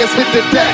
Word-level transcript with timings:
your 0.00 0.08
with 0.16 0.30
the 0.32 0.42
that, 0.52 0.65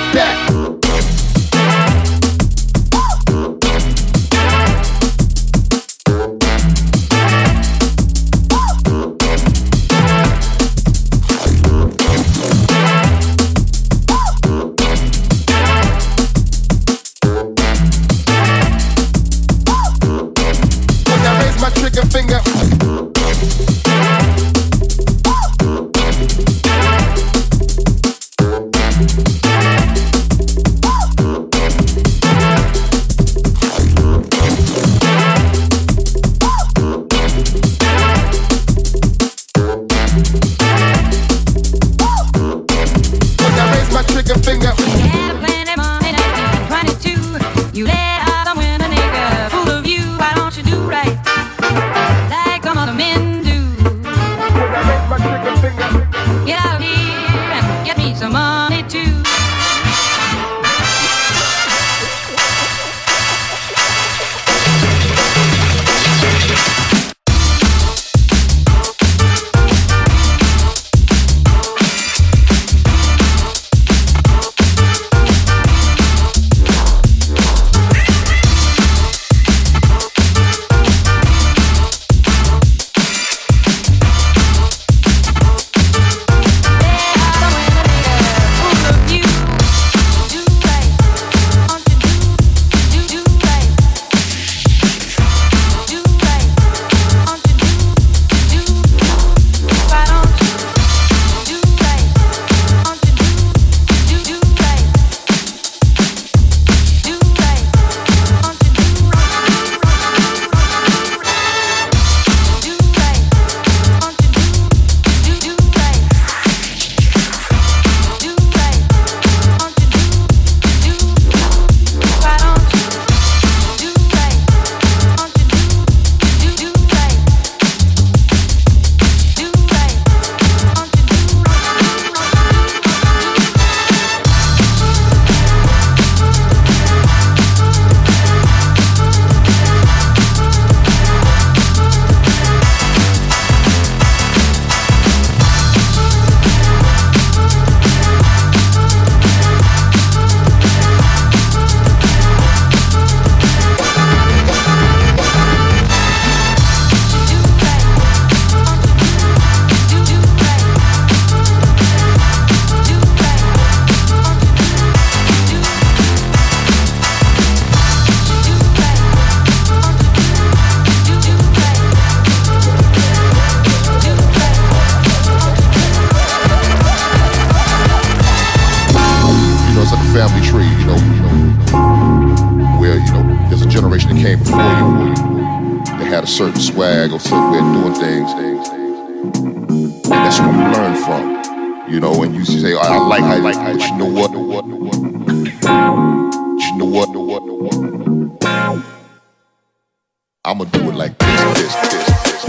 I'ma 200.52 200.64
do 200.64 200.90
it 200.90 200.94
like 200.94 201.16
this, 201.16 201.40
this, 201.54 201.74
this, 201.88 202.04
this. 202.26 202.44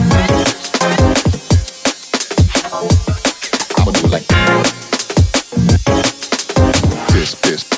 I'ma 3.77 3.91
do 3.91 4.05
it 4.05 4.11
like 4.11 4.27
this, 7.13 7.35
this. 7.35 7.72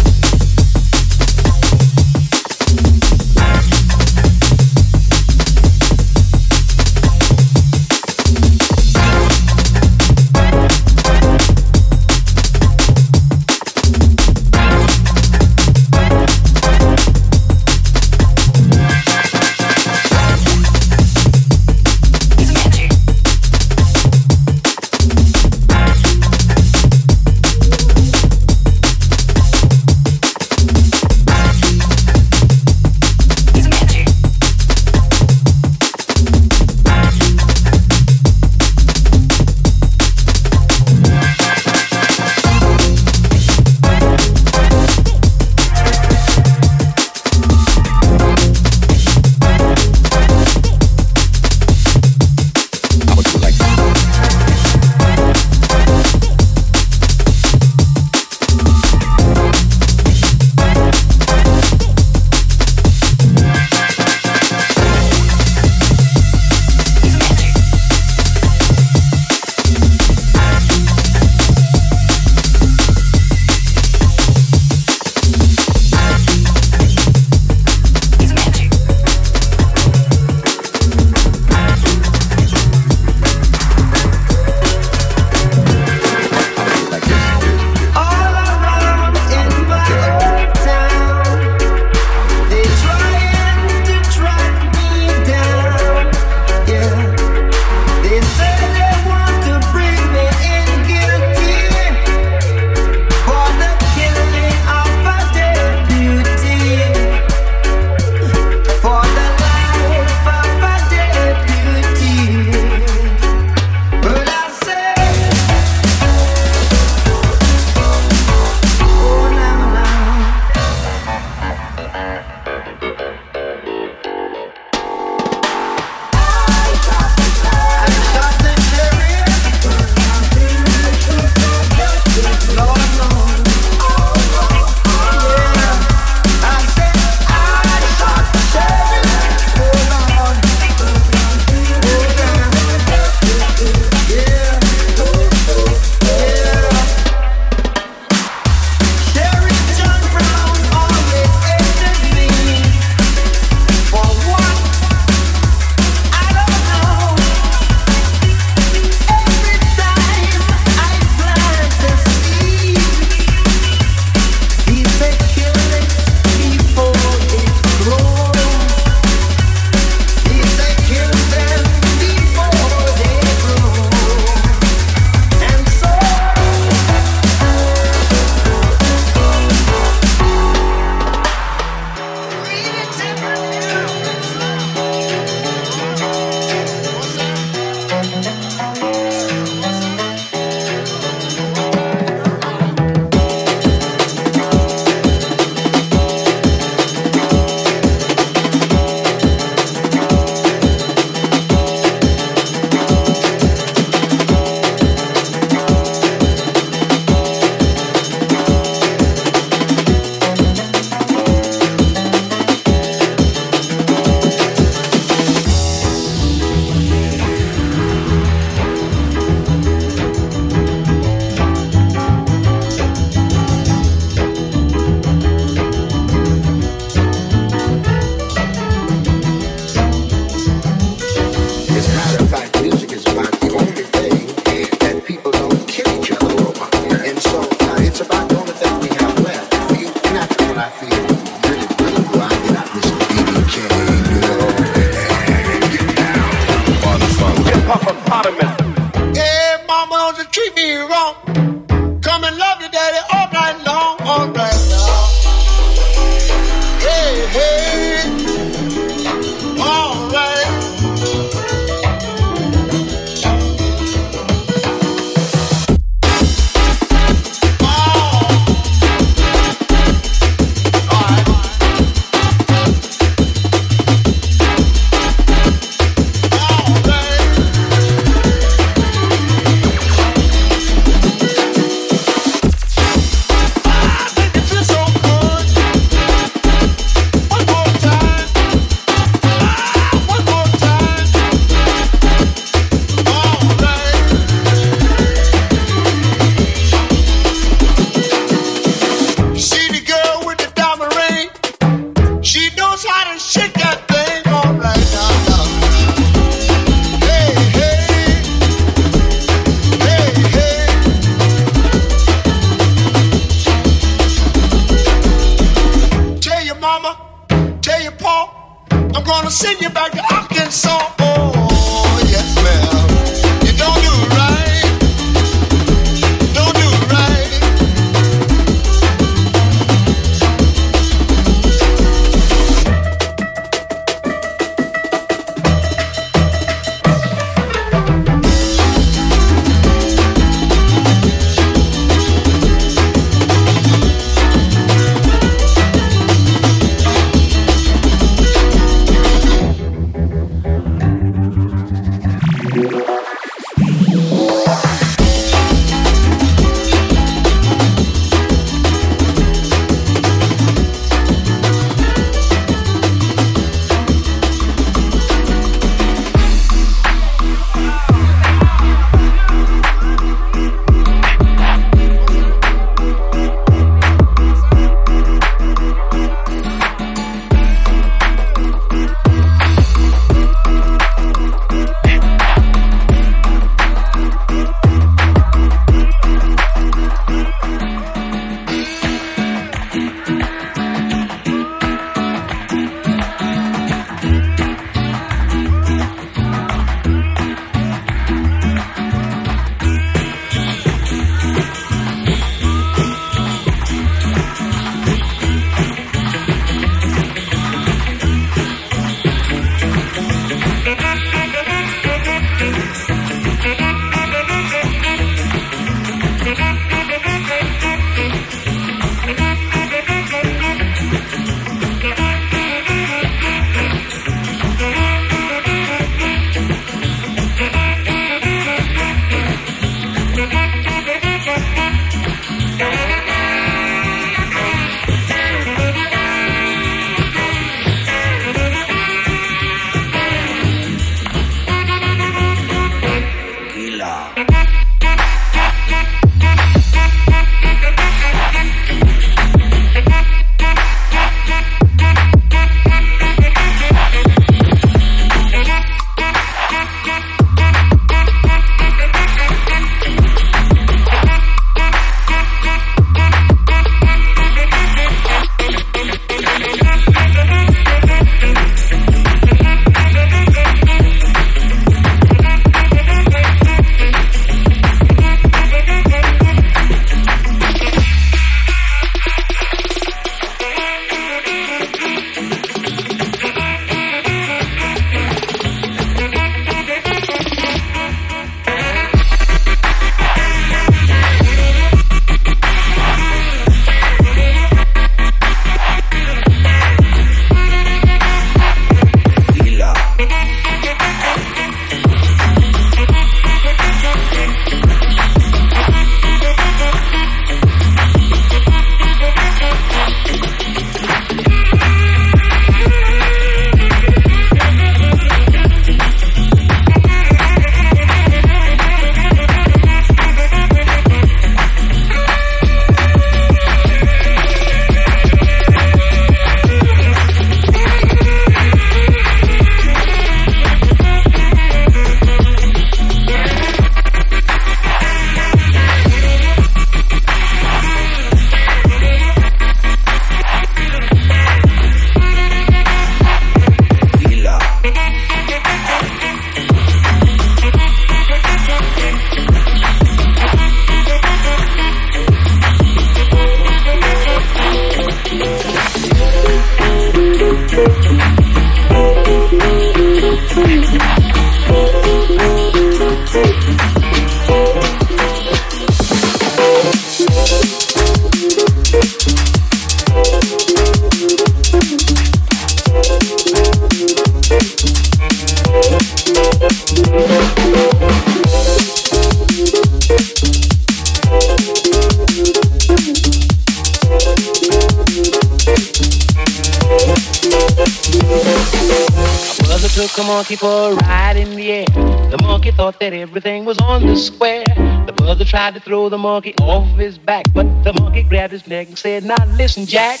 tried 595.28 595.52
to 595.52 595.60
throw 595.60 595.90
the 595.90 595.98
monkey 595.98 596.34
off 596.40 596.66
his 596.78 596.96
back, 596.96 597.26
but 597.34 597.44
the 597.62 597.72
monkey 597.74 598.02
grabbed 598.02 598.32
his 598.32 598.46
neck 598.46 598.68
and 598.68 598.78
said, 598.78 599.04
Now 599.04 599.22
listen, 599.26 599.66
Jack. 599.66 600.00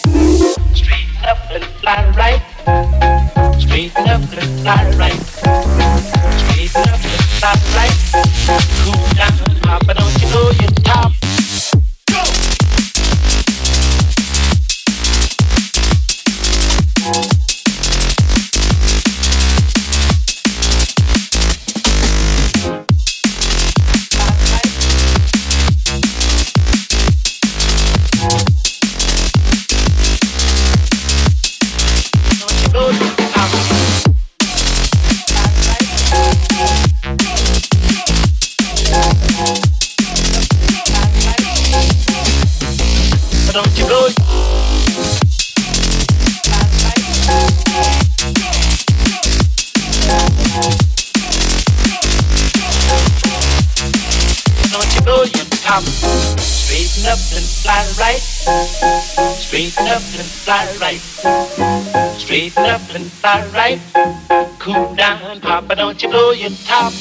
Straighten 62.48 62.70
up 62.70 62.94
and 62.94 63.12
fly 63.12 63.46
right. 63.52 64.58
Cool 64.58 64.94
down, 64.94 65.38
Papa, 65.42 65.76
don't 65.76 66.02
you 66.02 66.08
blow 66.08 66.30
your 66.30 66.48
top. 66.64 66.94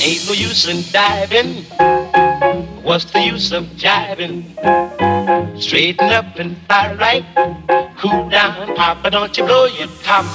Ain't 0.00 0.26
no 0.26 0.32
use 0.32 0.66
in 0.66 0.82
diving. 0.90 1.62
What's 2.82 3.04
the 3.04 3.22
use 3.22 3.52
of 3.52 3.62
jiving? 3.76 4.42
Straighten 5.60 6.10
up 6.10 6.34
and 6.40 6.56
fly 6.66 6.94
right. 6.94 7.94
Cool 7.96 8.28
down, 8.28 8.74
Papa, 8.74 9.08
don't 9.08 9.38
you 9.38 9.44
blow 9.44 9.66
your 9.66 9.88
top. 10.02 10.26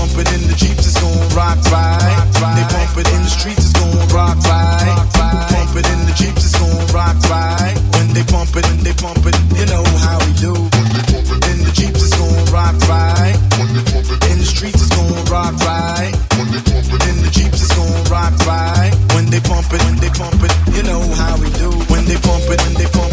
bump 0.00 0.16
it 0.16 0.32
in 0.32 0.48
the 0.48 0.56
Jeeps, 0.56 0.88
it's 0.88 0.96
gon' 0.96 1.12
rock 1.36 1.60
right. 1.68 2.00
They 2.56 2.64
bump 2.72 2.96
it 2.96 3.08
in 3.12 3.20
the 3.20 3.28
streets, 3.28 3.68
it's 3.68 3.76
gon' 3.76 3.92
rock 4.08 4.40
right. 4.48 4.96
Bump 5.52 5.76
it 5.76 5.84
in 5.92 6.00
the 6.08 6.14
Jeeps, 6.16 6.40
it's 6.40 6.56
gon' 6.56 6.72
rock 6.96 7.20
right. 7.28 7.76
When 8.00 8.08
they 8.16 8.24
bump 8.32 8.56
it, 8.56 8.64
when 8.64 8.80
they 8.80 8.96
bump 8.96 9.20
it, 9.28 9.36
you 9.60 9.66
know 9.68 9.84
how 10.00 10.16
we 10.24 10.32
do. 10.40 10.56
When 10.56 10.88
In 11.52 11.58
the 11.68 11.72
Jeeps, 11.76 12.00
it's 12.00 12.16
gon' 12.16 12.32
rock 12.48 12.76
right. 12.88 13.36
In 14.32 14.40
the 14.40 14.48
streets, 14.48 14.80
it's 14.80 14.88
gon' 14.96 15.12
rock 15.28 15.52
right. 15.68 16.16
When 16.40 16.48
they 16.48 16.64
bump 16.64 16.88
it 16.96 17.02
In 17.04 17.16
the 17.20 17.28
Jeeps, 17.28 17.60
it's 17.60 17.76
gon' 17.76 17.92
rock 18.08 18.32
right. 18.48 18.92
When 19.12 19.28
they 19.28 19.40
bump 19.44 19.68
it, 19.68 19.84
when 19.84 20.00
they 20.00 20.12
bump 20.16 20.40
it, 20.40 20.52
you 20.72 20.82
know 20.82 21.04
how 21.20 21.36
we 21.36 21.52
do. 21.60 21.68
When 21.92 22.08
they 22.08 22.16
bump 22.24 22.48
it, 22.48 22.56
when 22.56 22.74
they 22.80 22.88
bump 22.88 23.04
it. 23.04 23.09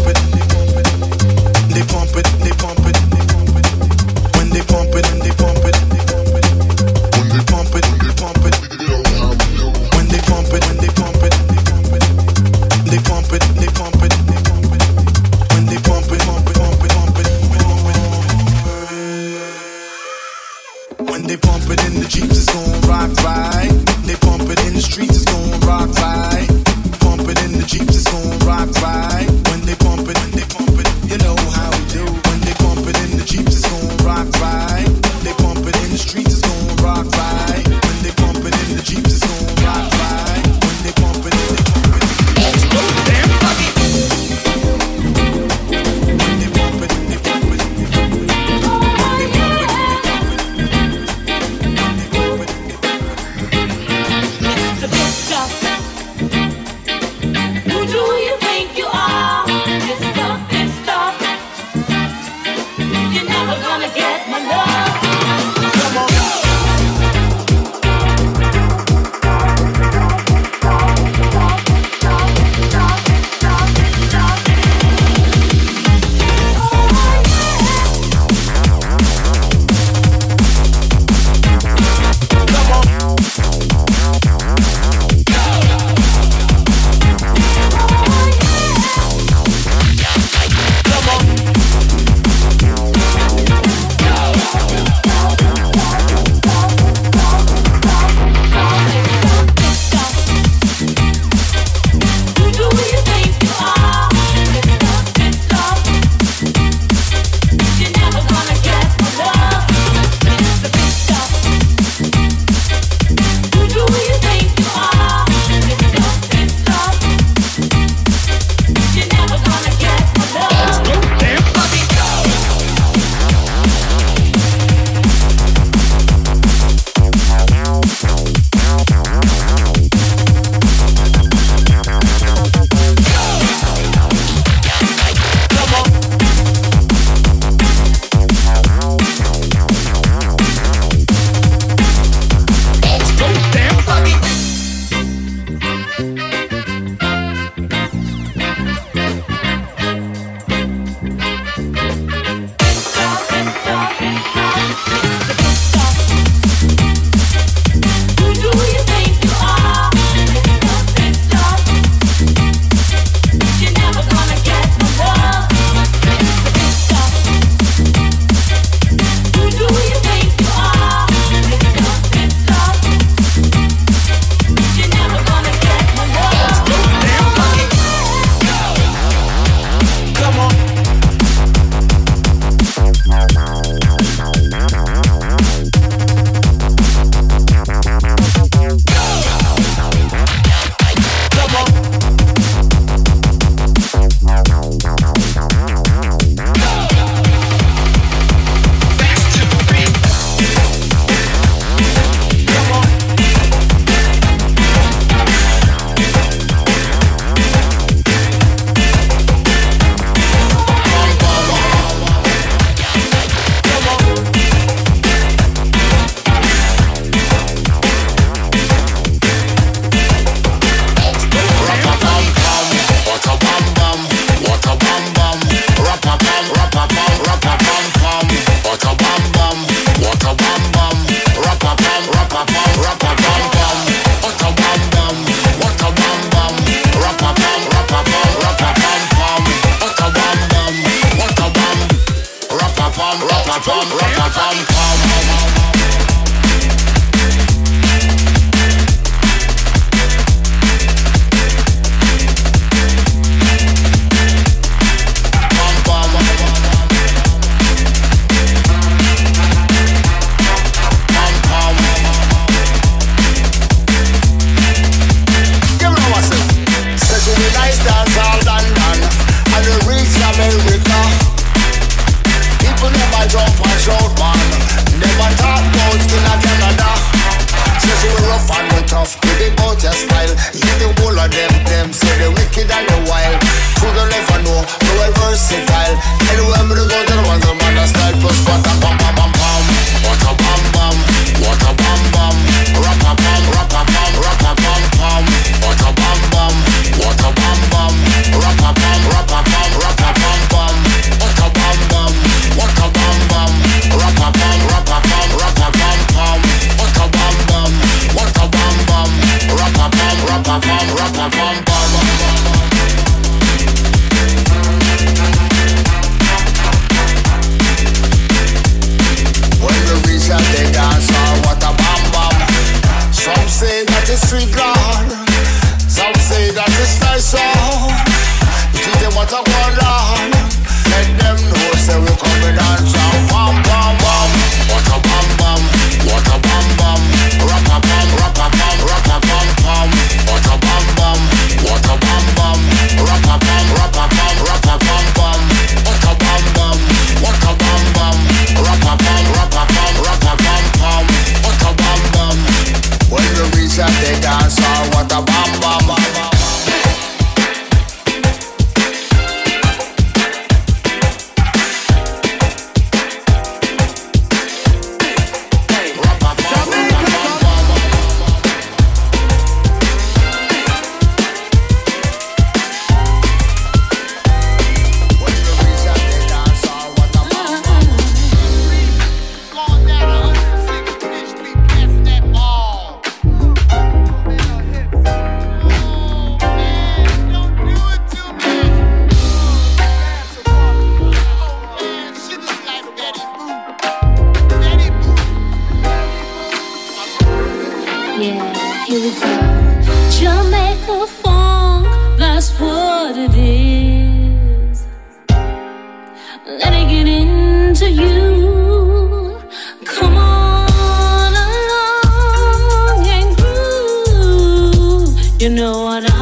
You 415.48 415.54
know 415.54 415.84
what 415.86 416.04
I 416.04 416.17